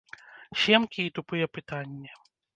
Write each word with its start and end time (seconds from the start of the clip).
Семкі 0.61 1.01
і 1.09 1.13
тупыя 1.19 1.45
пытанні. 1.59 2.11